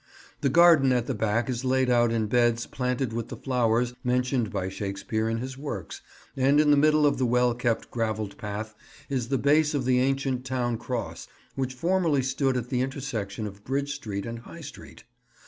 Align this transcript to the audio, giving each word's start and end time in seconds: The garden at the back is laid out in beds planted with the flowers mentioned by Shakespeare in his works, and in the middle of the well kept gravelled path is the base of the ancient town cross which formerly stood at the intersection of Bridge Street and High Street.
The 0.39 0.49
garden 0.49 0.91
at 0.91 1.05
the 1.05 1.13
back 1.13 1.47
is 1.47 1.63
laid 1.63 1.87
out 1.87 2.11
in 2.11 2.25
beds 2.25 2.65
planted 2.65 3.13
with 3.13 3.27
the 3.27 3.37
flowers 3.37 3.93
mentioned 4.03 4.49
by 4.51 4.67
Shakespeare 4.67 5.29
in 5.29 5.37
his 5.37 5.59
works, 5.59 6.01
and 6.35 6.59
in 6.59 6.71
the 6.71 6.75
middle 6.75 7.05
of 7.05 7.19
the 7.19 7.25
well 7.27 7.53
kept 7.53 7.91
gravelled 7.91 8.35
path 8.39 8.73
is 9.11 9.27
the 9.27 9.37
base 9.37 9.75
of 9.75 9.85
the 9.85 9.99
ancient 9.99 10.43
town 10.43 10.79
cross 10.79 11.27
which 11.53 11.75
formerly 11.75 12.23
stood 12.23 12.57
at 12.57 12.69
the 12.69 12.81
intersection 12.81 13.45
of 13.45 13.63
Bridge 13.63 13.93
Street 13.93 14.25
and 14.25 14.39
High 14.39 14.61
Street. 14.61 15.03